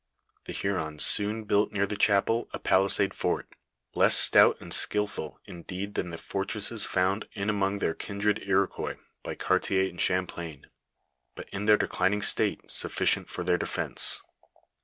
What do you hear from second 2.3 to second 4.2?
a palisade fort, less